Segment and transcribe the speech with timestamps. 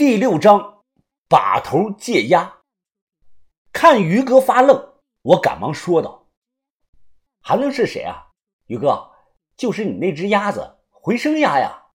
[0.00, 0.82] 第六章，
[1.28, 2.60] 把头借鸭。
[3.70, 6.30] 看于哥发愣，我赶忙说道
[7.44, 8.28] ：“还能是谁啊？
[8.64, 9.10] 于哥，
[9.58, 11.88] 就是你那只鸭子，回声鸭呀！”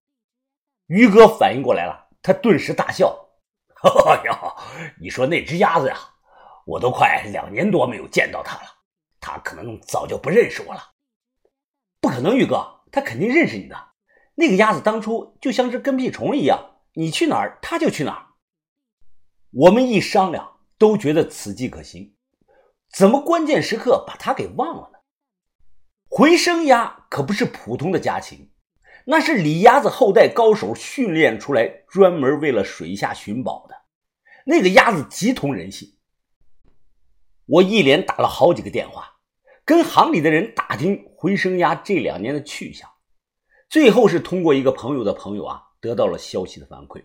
[0.86, 3.28] 于哥反应过来了，他顿时大笑
[3.82, 4.56] ：“哎呀，
[5.02, 5.98] 你说那只鸭子呀，
[6.68, 8.70] 我都快两年多没有见到它了，
[9.20, 10.92] 它可能早就不认识我了。
[12.00, 13.76] 不可能，于哥，它肯定认识你的。
[14.36, 18.26] 那个鸭子当初就像只跟屁虫一样。”你去哪儿，他就去哪儿。
[19.52, 22.16] 我们一商量，都觉得此计可行。
[22.90, 25.00] 怎么关键时刻把他给忘了呢？
[26.08, 28.50] 回声鸭可不是普通的家禽，
[29.06, 33.76] 那是李鸭子后代高手训练出来，专门为了水下寻宝的。
[34.46, 35.98] 那个鸭子极通人性。
[37.46, 39.18] 我一连打了好几个电话，
[39.66, 42.90] 跟行里的人打听回声鸭这两年的去向，
[43.68, 45.64] 最后是通过一个朋友的朋友啊。
[45.86, 47.04] 得到了消息的反馈，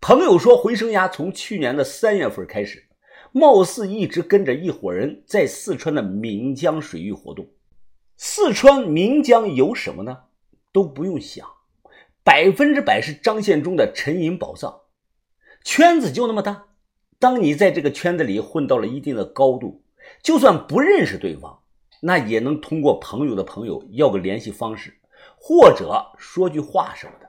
[0.00, 2.88] 朋友说回声鸭从去年的三月份开始，
[3.30, 7.48] 貌似一直跟着一伙人在四川的岷江水域活动。
[8.16, 10.24] 四川岷江有什么呢？
[10.72, 11.48] 都不用想，
[12.24, 14.80] 百分之百是张献忠的沉银宝藏。
[15.62, 16.66] 圈子就那么大，
[17.20, 19.84] 当你在这个圈子里混到了一定的高度，
[20.20, 21.60] 就算不认识对方，
[22.02, 24.98] 那也能通过朋友的朋友要个联系方式，
[25.36, 27.27] 或者说句话什么的。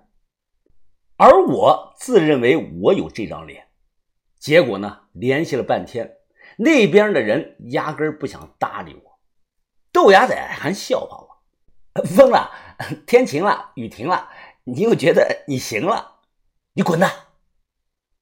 [1.21, 3.67] 而我自认为我有这张脸，
[4.37, 6.15] 结果呢，联系了半天，
[6.57, 9.19] 那边的人压根不想搭理我。
[9.91, 12.49] 豆芽仔还笑话我：“疯了，
[13.05, 14.29] 天晴了，雨停了，
[14.63, 16.21] 你又觉得你行了？
[16.71, 17.11] 你滚蛋！”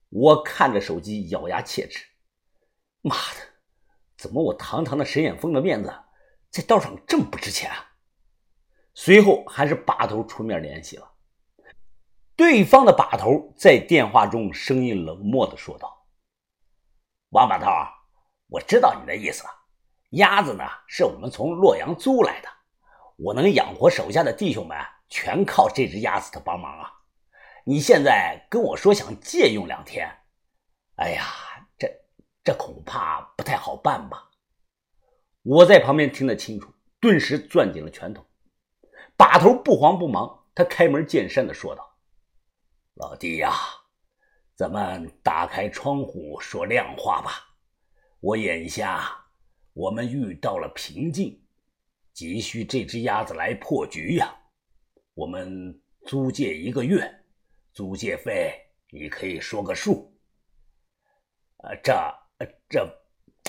[0.09, 2.03] 我看着手机，咬牙切齿
[3.03, 3.41] ：“妈的，
[4.17, 5.93] 怎么我堂堂的沈远峰的面子，
[6.49, 7.91] 在道上这么不值钱啊？”
[8.95, 11.11] 随后还是把头出面联系了。
[12.37, 16.05] 对方的把头在电话中声音冷漠的说道
[17.33, 17.65] ：“王把头，
[18.47, 19.49] 我知道你的意思了。
[20.11, 22.47] 鸭子呢，是我们从洛阳租来的，
[23.15, 24.77] 我能养活手下的弟兄们，
[25.09, 26.93] 全靠这只鸭子的帮忙啊！
[27.65, 30.07] 你现在跟我说想借用两天，
[30.97, 31.25] 哎呀，
[31.75, 31.91] 这
[32.43, 34.29] 这恐怕不太好办吧？”
[35.41, 38.23] 我在旁边听得清楚，顿时攥紧了拳头。
[39.15, 41.86] 把头不慌不忙，他开门见山的说道。
[42.99, 43.53] 老弟呀，
[44.55, 47.55] 咱们打开窗户说亮话吧。
[48.19, 49.07] 我眼下
[49.73, 51.39] 我们遇到了瓶颈，
[52.11, 54.35] 急需这只鸭子来破局呀。
[55.13, 57.23] 我们租借一个月，
[57.71, 58.51] 租借费
[58.89, 60.11] 你可以说个数。
[61.57, 61.93] 呃，这
[62.67, 62.83] 这，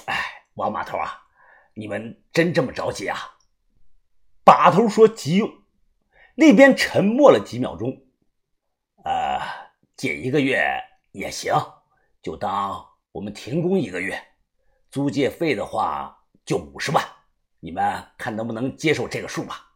[0.05, 0.15] 哎，
[0.57, 1.23] 王码头啊，
[1.73, 3.17] 你们真这么着急啊？
[4.45, 5.51] 把头说急用，
[6.35, 8.05] 那边沉默了几秒钟。
[9.99, 10.65] 借一个月
[11.11, 11.53] 也行，
[12.23, 14.17] 就当我们停工一个月，
[14.93, 17.05] 租借费的话就五十万，
[17.59, 19.73] 你们看能不能接受这个数吧？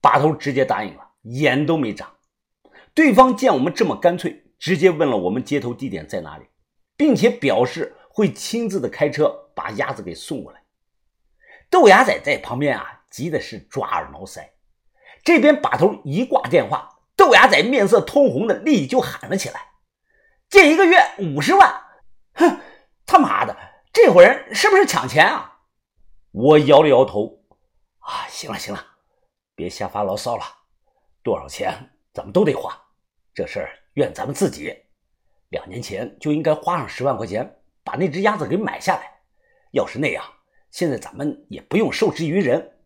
[0.00, 2.08] 把头直接答应了，眼都没眨。
[2.94, 6.46] 对方见我们这么干脆，直接问了我们接头地点在哪里，
[6.96, 10.62] 并且表示会亲自的开车把鸭子给送过来。
[11.68, 14.48] 豆芽仔在旁边啊，急的是抓耳挠腮。
[15.24, 16.91] 这边把头一挂电话。
[17.22, 19.68] 豆芽仔面色通红的，立即就喊了起来
[20.50, 21.72] ：“借一个月五十万！
[22.34, 22.58] 哼，
[23.06, 23.56] 他妈的，
[23.92, 25.60] 这伙人是不是抢钱啊？”
[26.32, 27.44] 我摇了摇头
[28.02, 28.84] ：“啊，行了行了，
[29.54, 30.42] 别瞎发牢骚了。
[31.22, 32.76] 多少钱咱们都得花，
[33.32, 34.76] 这事儿怨咱们自己。
[35.50, 39.20] 两年前就应该花上十万块钱把那只鸭子给买下来。
[39.70, 40.24] 要是那样，
[40.72, 42.80] 现在咱们也不用受制于人。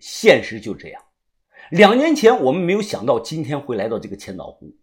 [0.00, 1.00] 现实就这样。”
[1.70, 4.76] 两年前我们没有想到今天会来到这个千岛湖。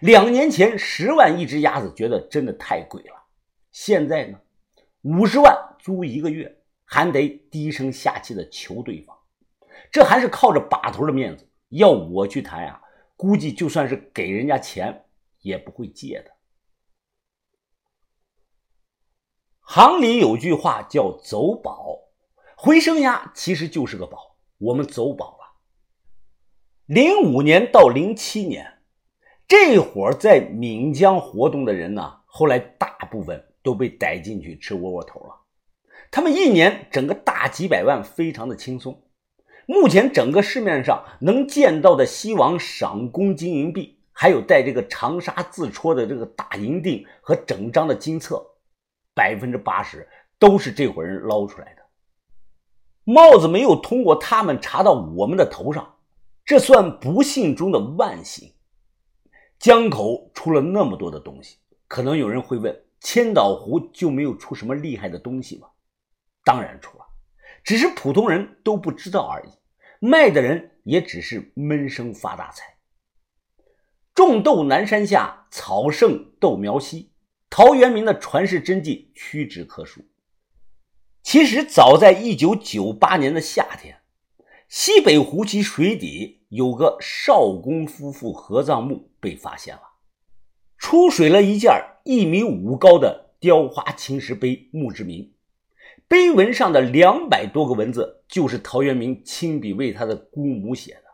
[0.00, 3.14] 两年前十万一只鸭子，觉得真的太贵了。
[3.70, 4.38] 现在呢，
[5.02, 9.16] 五十万租一个月，还得低声下气的求对方，
[9.92, 11.48] 这还是靠着把头的面子。
[11.68, 12.80] 要我去谈呀，
[13.16, 15.04] 估计就算是给人家钱，
[15.40, 16.32] 也不会借的。
[19.60, 21.98] 行里有句话叫“走宝”，
[22.56, 24.36] 回声鸭其实就是个宝。
[24.58, 25.43] 我们走宝了。
[26.86, 28.74] 零五年到零七年，
[29.48, 35.34] 这伙在闽江活动的人呢，后来大部分都被逮进去吃窝窝头了。
[36.10, 39.02] 他们一年整个大几百万，非常的轻松。
[39.64, 48.44] 目前整个市面上能见到的西王赏功金银币，还有带这个长沙自戳的这个大银锭和整张的金册，
[49.14, 50.06] 百分之八十
[50.38, 51.82] 都是这伙人捞出来的。
[53.04, 55.93] 帽子没有通过他们查到我们的头上。
[56.44, 58.52] 这算不幸中的万幸。
[59.58, 61.56] 江口出了那么多的东西，
[61.88, 65.68] 可能有人会问：千岛湖就没有出什么厉害的东西吗？
[66.44, 67.06] 当然出了，
[67.62, 69.52] 只是普通人都不知道而已。
[70.00, 72.76] 卖的人也只是闷声发大财。
[74.14, 77.12] 种豆南山下，草盛豆苗稀。
[77.48, 80.04] 陶渊明的传世真迹屈指可数。
[81.22, 84.02] 其实早在一九九八年的夏天，
[84.68, 89.82] 西北湖集水底有个少公夫妇合葬墓被发现了，
[90.78, 91.72] 出水了一件
[92.04, 95.32] 一米五高的雕花青石碑，墓志铭，
[96.08, 101.04] 碑文上的两百多个文字就是陶渊明亲笔为他的姑母写的。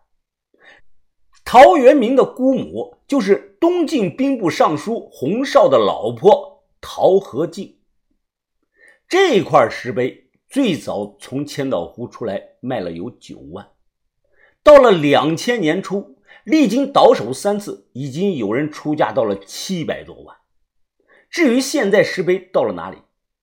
[1.45, 7.79] 陶渊明的姑母就是东晋兵部尚书洪绍的老婆陶和敬。
[9.09, 13.71] 这块石碑最早从千岛湖出来卖了有九万，
[14.65, 20.37] 到了两千年初，历经倒手三次，已经有人出价到了七百多万。
[21.31, 22.99] 至于现在石碑到了哪里，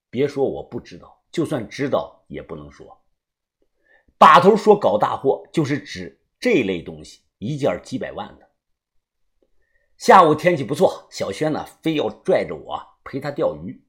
[0.09, 3.01] 别说我不知道，就算知道也不能说。
[4.17, 7.21] 把头说搞大货，就是指这类东西。
[7.37, 8.49] 一件几百万的。
[9.95, 13.79] 下午天气不错，小轩呢非要拽着我陪他钓鱼。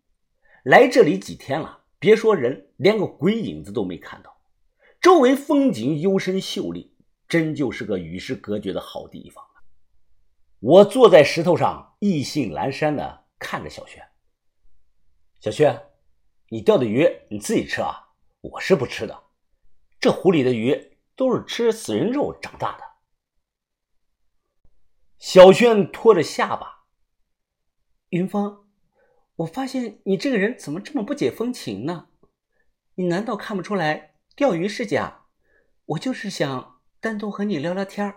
[0.65, 4.41] 来这里几天了，别说人，连个鬼影子都没看到。
[5.01, 6.97] 周围风景幽深秀丽，
[7.29, 9.45] 真就是个与世隔绝的好地方
[10.61, 14.05] 我坐在石头上，意兴阑珊的看着小轩。
[15.41, 15.83] 小轩，
[16.49, 18.11] 你钓的鱼你自己吃啊？
[18.41, 19.25] 我是不吃的。
[20.01, 22.85] 这湖里的鱼都是吃死人肉长大的。
[25.19, 26.85] 小轩拖着下巴，
[28.11, 28.68] 云峰，
[29.39, 32.09] 我发现你这个人怎么这么不解风情呢？
[32.97, 35.27] 你难道看不出来钓鱼是假？
[35.87, 38.13] 我就是想单独和你聊聊天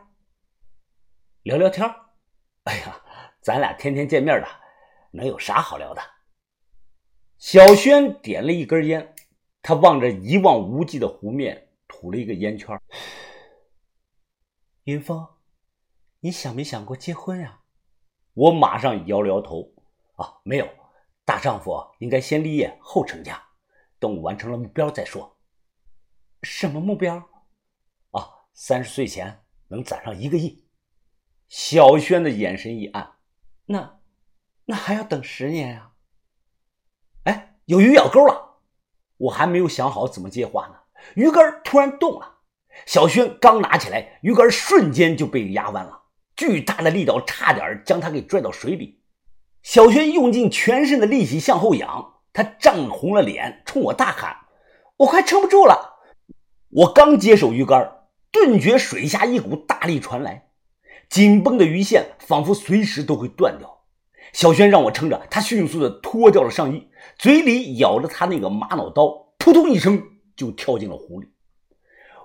[1.44, 1.88] 聊聊天
[2.64, 3.04] 哎呀，
[3.40, 4.48] 咱俩天天见面的，
[5.12, 6.02] 能有啥好聊的？
[7.38, 9.14] 小轩点了一根烟，
[9.62, 12.80] 他望着一望无际的湖面，吐了一个烟圈。
[14.86, 15.28] 云峰。
[16.22, 17.62] 你想没想过结婚呀？
[18.34, 19.72] 我马上摇了摇头。
[20.16, 20.68] 啊，没有，
[21.32, 23.42] 大丈夫应该先立业后成家，
[24.00, 25.38] 等我完成了目标再说。
[26.44, 27.16] 什么目标？
[28.12, 30.68] 啊，三十岁前能攒上一个亿。
[31.48, 33.14] 小轩的眼神一暗。
[33.68, 34.02] 那，
[34.66, 35.94] 那还要等十年呀？
[37.24, 38.58] 哎，有鱼咬钩了！
[39.16, 40.76] 我还没有想好怎么接话呢，
[41.16, 42.40] 鱼竿突然动了。
[42.86, 46.04] 小轩刚拿起来，鱼竿瞬间就被压弯了。
[46.36, 49.01] 巨大的力道差点将他给拽到水里，
[49.64, 54.36] 小轩用尽全身的力气向后仰，他涨红了脸，冲我大喊
[54.98, 56.00] ：“我快撑不住了！”
[56.70, 60.50] 我刚接手鱼竿，顿觉水下一股大力传来，
[61.10, 63.84] 紧绷的鱼线仿佛随时都会断掉。
[64.34, 70.02] 小轩让我撑着，他迅速的脱掉了上衣，嘴里咬着他那个玛瑙刀，扑通一声
[70.36, 71.28] 就跳进了湖里。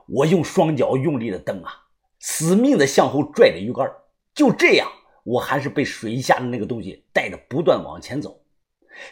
[0.09, 1.73] 我用双脚用力的蹬啊，
[2.21, 3.91] 死命的向后拽着鱼竿。
[4.33, 4.89] 就这样，
[5.27, 8.45] 我还是被水下的那个东西带着不断往前走。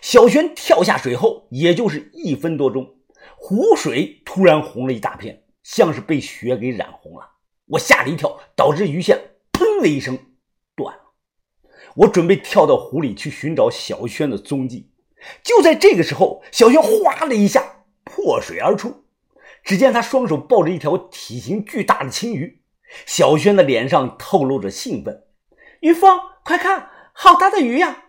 [0.01, 2.95] 小轩跳下水后，也就是一分多钟，
[3.37, 7.29] 湖水突然红了一大片，像是被血给染红了。
[7.67, 9.19] 我吓了一跳，导致鱼线
[9.53, 10.17] 砰的一声
[10.77, 11.03] 断了。
[11.97, 14.93] 我准备跳到湖里去寻找小轩的踪迹。
[15.43, 19.05] 就在这个时候，小轩哗的一下破水而出，
[19.65, 22.63] 只见他双手抱着一条体型巨大的青鱼。
[23.05, 25.24] 小轩的脸上透露着兴奋，
[25.85, 28.05] 于峰，快看，好大的鱼呀！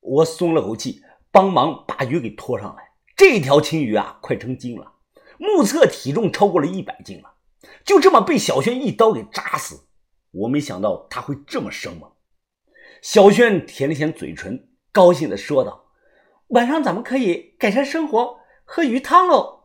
[0.00, 2.92] 我松了口气，帮忙把鱼给拖上来。
[3.14, 4.94] 这条青鱼啊，快成精了，
[5.36, 7.34] 目测体重超过了一百斤了。
[7.84, 9.86] 就这么被小轩一刀给扎死，
[10.30, 12.10] 我没想到他会这么生猛。
[13.02, 15.90] 小轩舔了舔嘴唇，高兴地说道
[16.56, 19.64] ：“晚上咱们可以改善生活，喝鱼汤喽。”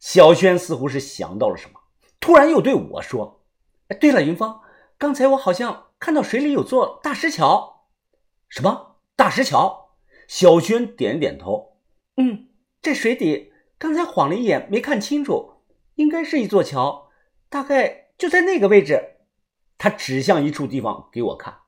[0.00, 1.80] 小轩似乎是想到了什么，
[2.18, 3.44] 突然又对我说。
[3.88, 4.58] 哎对了，云峰，
[4.96, 7.86] 刚才我好像看到水里有座大石桥。
[8.48, 9.94] 什么大石桥？
[10.26, 11.76] 小轩点点头。
[12.16, 12.48] 嗯，
[12.80, 15.62] 这水底刚才晃了一眼，没看清楚，
[15.94, 17.08] 应该是一座桥，
[17.48, 19.18] 大概就在那个位置。
[19.78, 21.58] 他指向一处地方给我看。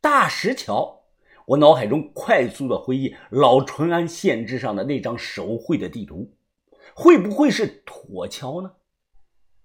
[0.00, 1.06] 大石桥。
[1.46, 6.36] 我脑海中快速的回忆老淳安县志上的那张手绘的地图，
[6.94, 8.74] 会不会是妥桥呢？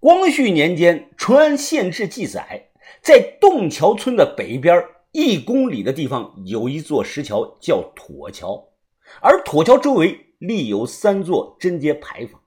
[0.00, 8.72] 光绪年间，淳安县志记载，在洞桥村的北边一公里的地方有一座石桥，叫妥桥。
[9.20, 12.40] 而妥桥周围立有三座贞节牌坊，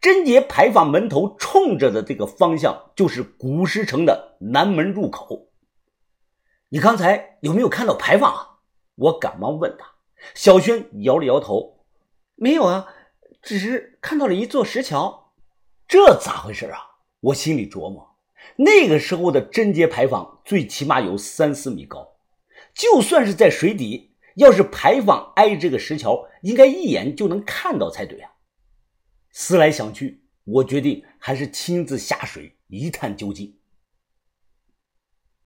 [0.00, 5.48] 贞节牌坊门头冲着的这个方向，就是古石城的南门入口。
[6.68, 8.58] 你刚才有没有看到牌坊啊？
[8.94, 9.86] 我赶忙问他。
[10.34, 11.84] 小轩摇了摇头，
[12.34, 12.86] 没有啊，
[13.40, 15.32] 只是看到了一座石桥。
[15.86, 16.78] 这咋回事啊？
[17.20, 18.07] 我心里琢磨，
[18.56, 22.16] 那个时候的贞节牌坊最起码有三四米高，
[22.74, 28.30] 就算是在水底，要是牌坊挨这个石桥，应该一眼就能看到才对啊。
[29.32, 33.57] 思来想去，我决定还是亲自下水一探究竟。